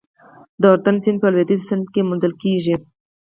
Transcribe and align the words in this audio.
د 0.61 0.63
اردون 0.73 0.97
سیند 1.03 1.17
په 1.21 1.27
لوېدیځه 1.33 1.65
څنډه 1.69 1.89
کې 1.93 2.01
وموندل 2.03 2.33
شول. 2.63 2.81